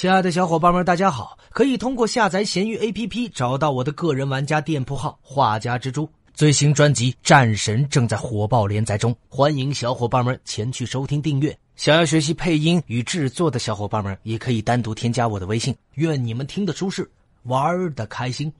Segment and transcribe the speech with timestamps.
[0.00, 1.36] 亲爱的小伙伴们，大家好！
[1.50, 6.08] 可以通过下载闲鱼 APP 找到我的个人玩家店铺号“画家蜘蛛”。
[6.32, 11.58] 最新专辑《战神》正在火爆连载中，欢迎小伙伴们前去收听订阅。
[11.74, 15.74] 想要学习配音与制作的小伙伴们，也可以单独添加我的微信。
[15.94, 17.10] 愿你们听得舒适，
[17.42, 18.52] 玩的开心。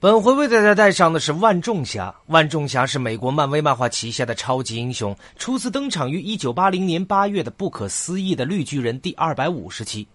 [0.00, 2.12] 本回为大家带上的是万众侠。
[2.26, 10.08] 万众侠是美国漫威漫画旗下的超级英雄，初次登场于1980年8月的《不可思议的绿巨人》第二百五十期。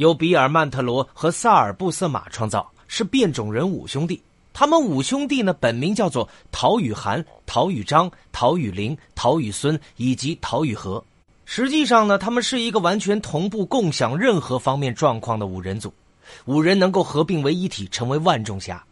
[0.00, 4.18] 由比尔·曼特罗和萨尔·布瑟马创造，是变种人五兄弟。
[4.50, 11.04] 他们五兄弟呢，本名叫做陶宇涵、陶宇章、陶宇林、陶宇孙以及陶宇和。
[11.44, 15.92] 实际上呢，他们是一个完全同步共享任何方面状况的五人组。
[16.46, 18.82] 五人能够合并为一体，成为万众侠。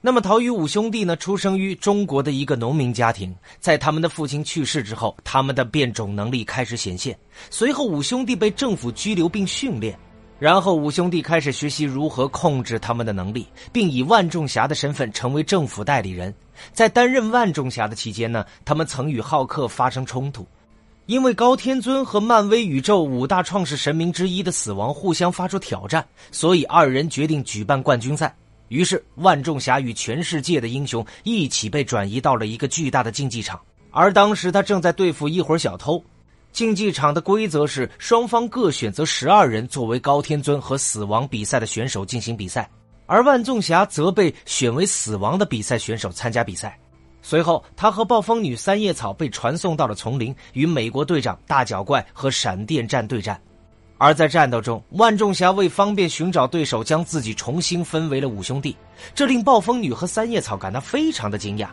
[0.00, 3.32] 那么，陶宇五兄弟呢，出生于中国的一个农民家庭。
[3.60, 7.16] 在他们的父亲去世之后，他们的变种能力开始显现。
[7.48, 9.96] 随后，五兄弟被政府拘留并训练。
[10.38, 16.32] 然后五兄弟开始学习如何控制他们的能力，并以万众侠的身份成为政府代理人。
[16.72, 20.46] 在担任万众侠的期间呢，他们曾与浩克发生冲突，
[21.06, 28.32] 因为高天尊和漫威宇宙五大创世神明之一的死亡互相发出挑战，所以二人决定举办冠军赛。
[28.68, 36.00] 于是万众侠与全世界的英雄一起被转移到了一个巨大的竞技场，而当时他正在对付一伙小偷。
[36.52, 42.68] 竞技场的规则是双方各选择十二人作为高天尊和死亡比赛的选手进行比赛，
[43.06, 46.78] 而万众侠则被选为死亡的比赛选手参加比赛。
[47.22, 53.40] 随后，他和暴风女三叶草被传送到了丛林，与美国队长大脚怪和闪电战对战。
[53.98, 58.74] 而在战斗中，万众侠为方便寻找对手，将自己重新分为了五兄弟，
[59.14, 61.68] 这令暴风女和三叶草感到非常的惊讶。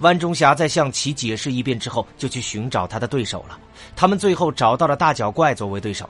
[0.00, 3.58] 万中侠在向其解释一遍之后，就去寻找他的对手了。
[3.94, 6.08] 他们最后找到了大脚怪作为对手。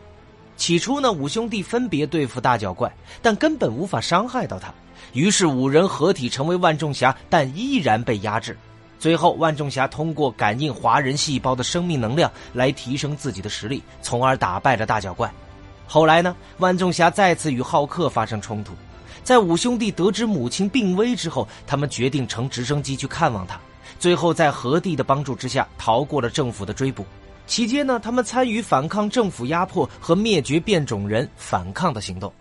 [0.56, 4.72] 起初呢，五兄弟分别对付大脚怪，但根本无法伤害到他。
[5.12, 8.56] 于是五人合体成为万众侠，但依然被压制。
[8.98, 15.30] 最后，万众侠通过感应华人细胞的生命能量来提升自己的实力，从而打败了大脚怪。
[15.86, 18.72] 后来呢，万众侠再次与浩克发生冲突。
[19.26, 23.58] 在五兄弟得知母亲病危之后，他们决定乘直升机去看望她。
[23.98, 27.04] 最后，在何帝的帮助之下，逃过了政府的追捕。
[27.44, 32.32] 期间呢，他们参与反抗政府压迫和灭绝变种人反抗的行动。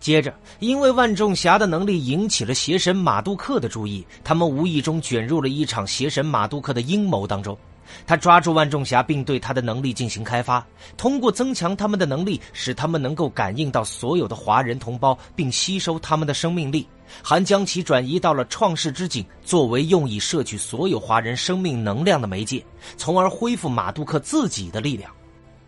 [0.00, 7.56] 接着，因为万众侠的能力引起了邪神马杜克的注意，他们无意中卷入了一场邪神马杜克的阴谋当中。
[8.06, 10.64] 他抓住万众侠，并对他的能力进行开发，
[10.96, 16.86] 通过增强他们的能力，使他们能够感应到所有的华人同胞，并吸收他们的生命力，
[17.22, 22.64] 还将其转移到了创世之井，作为用以摄取所有华人生命能量的媒介，
[22.96, 25.10] 从而恢复马杜克自己的力量。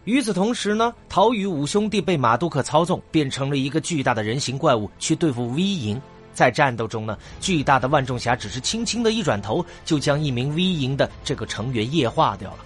[0.04, 6.00] 与此同时呢，陶宇五兄弟被马杜克操纵，变成了一个巨大的人形怪物，去对付 V 营。
[6.36, 12.58] 在战斗中呢，巨大的万众侠只是轻轻的一转头，就将一名 V 营的这个成员液化掉了。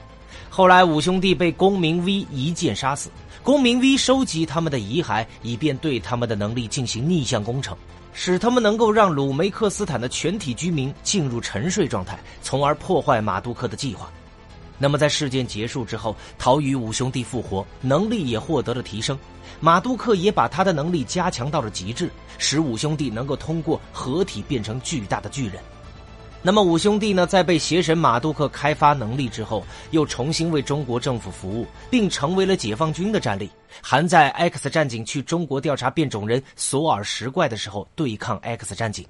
[0.50, 3.08] 后来五兄弟被公民 V 一剑杀死，
[3.44, 7.76] 公民 V 收集他们的遗骸，以便对他们的能力进行逆向工程，
[8.12, 14.10] 使他们能够让鲁梅克斯坦的全体居民进入沉睡状态，从而破坏马杜克的计划。
[14.82, 19.16] 那么在事件结束之后，陶宇五兄弟复活，能力也获得了提升。
[19.60, 25.56] 马杜克也把他的能力加强到了极致，使五兄弟能够通过合体变成巨大的巨人。
[26.42, 33.50] 那么五兄弟呢，在被邪神马杜克开发能力之后，又重新为中国政府服务，并成为了解放军的战力，
[33.82, 39.06] 还在 X 战警去中国调查变种人索尔石怪的时候对抗 X 战警。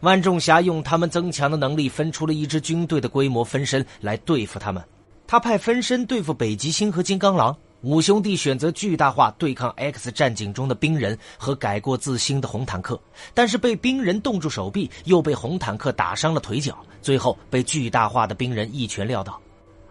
[0.00, 4.82] 万众侠用他们增强的能力，分出了一支军队的规模分身来对付他们。
[5.26, 7.56] 他派分身对付北极星和金刚狼。
[7.82, 12.98] 五兄弟选择巨大化对抗 X 战警中的冰人和改过自新的红坦克，
[13.32, 19.40] 但是被冰人冻住手臂，又被红坦克打伤了腿脚，最后被巨大化的冰人一拳撂倒。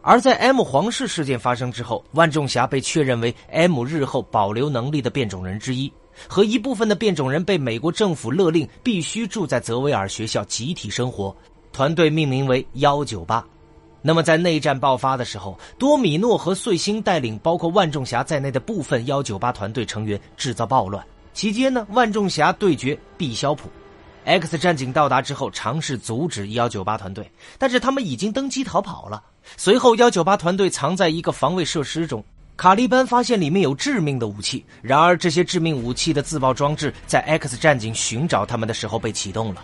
[0.01, 5.89] 而在 M 皇室事件发生之后，万众侠被确认为 M 日后保留能力的变种人之一，
[6.27, 11.33] 和一部分的变种人被美国政府勒令必须住在泽维尔学校集体生活，
[11.71, 13.45] 团队命名为幺九八。
[14.07, 21.04] 那么，在内战爆发的时候，多米诺和碎星带领包括万众侠在内的部分幺九八团队成员制造暴乱。
[21.34, 23.68] 期间呢，万众侠对决毕肖普
[24.24, 29.24] ，X 战警到达之后尝试阻止幺九八团队，但是他们已经登机逃跑了。
[29.57, 32.24] 随后，幺九八团队藏在一个防卫设施中，
[32.56, 34.63] 卡利班发现里面有致命的武器。
[34.84, 39.63] 然而，这些致命武器的自爆装置在 X 战警寻找他们的时候被启动了。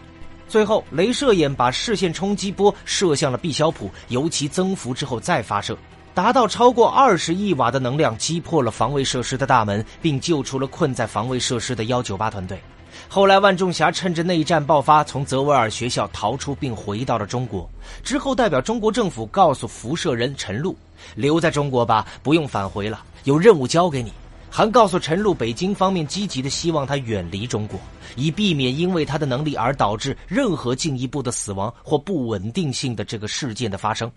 [0.52, 5.78] 最后，镭射眼把视线冲击波射向了毕肖普，由其增幅之后再发射。
[6.14, 12.60] 达到超过二十亿瓦的能量，击破了防卫设施的大门，并救出了困在防卫设施的幺九八团队。
[13.08, 17.70] 后来，万仲霞趁着内战爆发，从泽维尔学校逃出，并回到了中国。
[18.04, 20.76] 之后，代表中国政府告诉辐射人陈露
[21.16, 24.12] ：“留在中国吧，不用返回了，有任务交给你。”
[24.54, 27.80] 还告诉陈露，北京方面积极的希望他远离中国，
[28.18, 34.12] 以避免因为他的能力而导致任何进一步的死亡或不稳定性的这个事件的发生。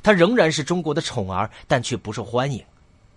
[0.00, 2.62] 他仍然是中国的宠儿，但却不受欢迎。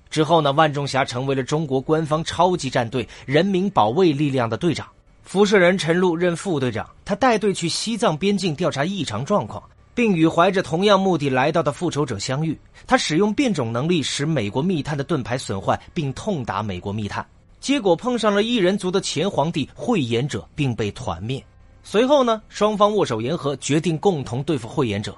[0.09, 4.87] 之后呢，万仲霞成为了中国官方超级战队人民保卫力量的队长。
[5.21, 9.63] 辐射人陈露任副队长，他带队去西藏边境调查异常状况，
[9.95, 12.57] 并与怀着同样目的来到的复仇者相遇。
[12.85, 17.25] 他使用变种能力使美国密探的盾牌损坏，并痛打美国密探，
[17.59, 21.43] 结果碰上了异人族的前皇帝慧眼者，并被团灭。
[21.83, 25.15] 随后呢，双方握手言和，决定共同对付慧眼者。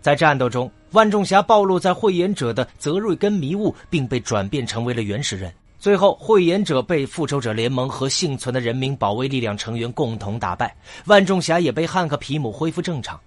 [0.00, 5.52] 在战斗中，万众侠暴露在慧眼者的泽瑞根迷雾，并被转变成为了原始人。
[5.78, 10.74] 最后，慧眼者被复仇者联盟和幸存的人民保卫力量成员共同打败，
[11.04, 13.20] 万众侠也被汉克皮姆恢复正常。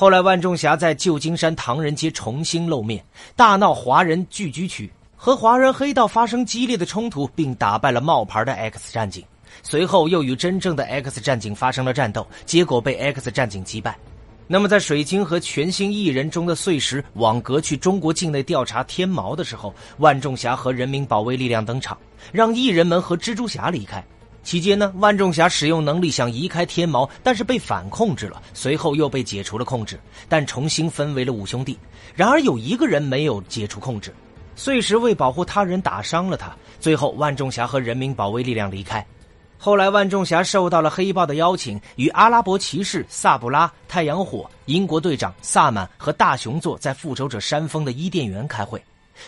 [0.00, 3.04] 后来，万仲霞在旧金山唐人街重新露面，
[3.34, 9.24] 大闹华人聚居区，和华人黑道发生激烈的冲突，并打败了冒牌的 X 战警。
[9.64, 13.98] 随后，又与真正的 X 战警发生了战斗，结果被 X 战警击败。
[14.46, 21.98] 那么，在水晶和全新艺人中的碎石网格去中国境内调查天毛的时候，万仲霞和人民保卫力量登场，
[22.30, 24.00] 让艺人们和蜘蛛侠离开。
[24.48, 31.78] 期间呢，万仲侠使用能力想移开天锚，但是被反控制了，随后又被解除了控制，但重新分为了五兄弟。
[32.14, 34.10] 然而有一个人没有解除控制，
[34.56, 36.50] 碎石为保护他人打伤了他。
[36.80, 39.06] 最后，万仲侠和人民保卫力量离开。
[39.58, 48.82] 后来，万仲侠受到了黑豹的邀请，与阿拉伯骑士萨布拉、太阳火、英国队长萨满和大熊座在复仇者山峰的伊甸园开会。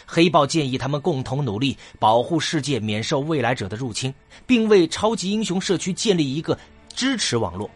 [0.06, 4.12] 黑豹建议他们共同努力，保护世界免受未来者的入侵，
[4.46, 6.58] 并为超级英雄社区建立一个
[6.94, 7.70] 支持网络。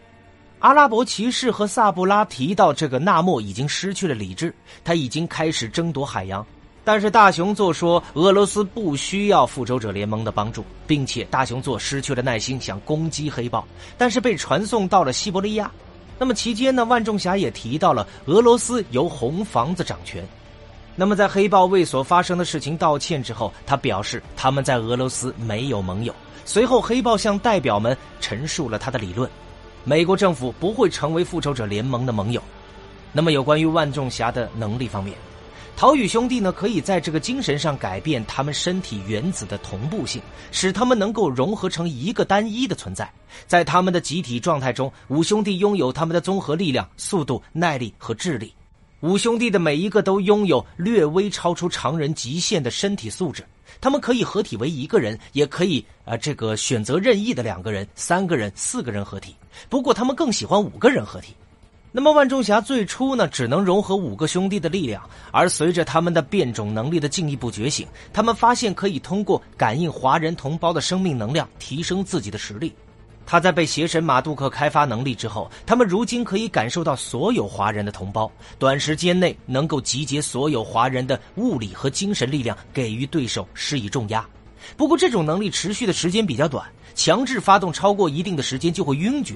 [0.59, 4.53] 阿拉伯骑士和萨布拉提到，这个纳莫已经失去了理智，
[4.83, 6.45] 他已经开始争夺海洋。
[6.83, 15.71] 但是大熊座说，俄罗斯不需要复仇者联盟的帮助，并且大熊座失去了耐心，想攻击黑豹，但是被传送到了西伯利亚。
[16.17, 20.23] 那么期间呢，万仲侠也提到了俄罗斯由红房子掌权。
[20.95, 26.15] 那么在黑豹为所发生的事情道歉之后，他表示他们在俄罗斯没有盟友。
[26.45, 29.29] 随后，黑豹向代表们陈述了他的理论：
[29.83, 32.41] 美国政府不会成为复仇者联盟的盟友。
[33.11, 35.17] 那么有关于万众侠的能力方面。
[35.77, 40.21] 陶宇兄弟呢，可以在这个精神上改变他们身体原子的同步性，
[40.51, 43.11] 使他们能够融合成一个单一的存在。
[43.45, 48.53] 在他们的集体状态中，五兄弟拥有他们的综合力量、速度、耐力和智力。
[49.05, 53.45] 五兄弟的每一个都拥有略微超出常人极限的身体素质。
[53.79, 59.35] 他们可以合体为一个人，也可以啊，这个选择任意的两个人、三个人、四个人合体。
[59.69, 61.35] 不过，他们更喜欢五个人合体。
[61.91, 72.73] 那么万众侠最初呢，只能融合五个兄弟的力量，而随着他们的变种能力的进一步觉醒，他们发现可以通过感应华人同胞的生命能量，提升自己的实力。
[73.25, 84.25] 他在被邪神马杜克开发能力之后，他们如今可以感受到所有华人的同胞，短时间内能够集结所有华人的物理和精神力量，给予对手施以重压。
[84.77, 89.35] 不过这种能力持续的时间比较短，强制发动超过一定的时间就会晕厥。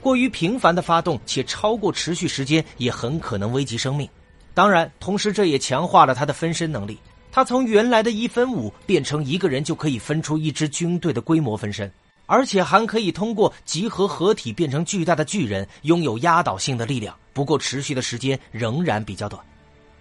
[0.00, 4.08] 过于频繁的发动且超过持续时间，也很可能危及生命。
[4.54, 6.98] 当然，同时这也强化了他的分身能力。
[7.30, 11.92] 他从原来的一分五变成一个人就可以分出一支军队的规模分身，
[12.28, 17.16] 而且还可以通过集合合体变成巨大的巨人，拥有压倒性的力量。
[17.32, 19.42] 不过，持续的时间仍然比较短。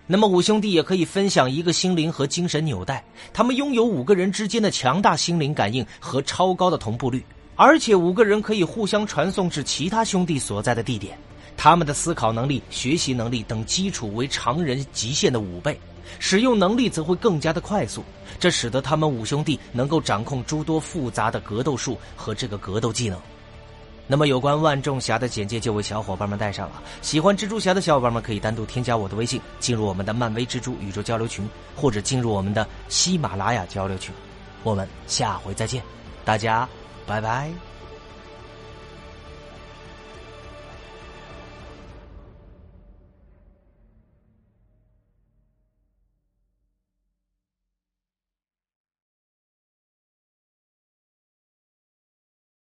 [0.06, 3.04] 那么，五兄弟也可以分享一个心灵和精神纽带，
[3.34, 7.24] 他们拥有五个人之间的强大心灵感应和超高的同步率。
[7.56, 11.18] 而且五个人可以互相传送至其他兄弟所在的地点，
[11.56, 15.80] 他们的思考能力、学习能力等基础为常人极限的五倍，
[16.20, 18.04] 使用能力则会更加的快速。
[18.40, 23.20] 这使得他们五兄弟能够掌控诸多复杂的格斗术和这个格斗技能。
[24.08, 26.82] 那么有关万众侠的简介就为小伙伴们带上了。
[27.02, 34.14] 喜欢蜘蛛侠的小伙伴们可以单独添加我的微信，进入我们的漫威蜘蛛宇宙交流群，或者进入我们的喜马拉雅交流群。
[34.64, 35.82] 我们下回再见，
[36.24, 36.68] 大家。
[37.08, 37.77] 拜拜。